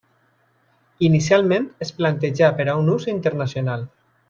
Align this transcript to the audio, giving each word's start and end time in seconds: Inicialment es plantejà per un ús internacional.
Inicialment 1.07 1.67
es 1.87 1.93
plantejà 1.99 2.51
per 2.61 2.67
un 2.75 2.91
ús 2.97 3.07
internacional. 3.17 3.87